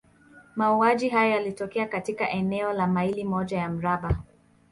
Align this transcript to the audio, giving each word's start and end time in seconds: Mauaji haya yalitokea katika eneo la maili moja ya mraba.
Mauaji 0.55 1.09
haya 1.09 1.35
yalitokea 1.35 1.85
katika 1.87 2.29
eneo 2.29 2.73
la 2.73 2.87
maili 2.87 3.23
moja 3.23 3.57
ya 3.57 3.69
mraba. 3.69 4.17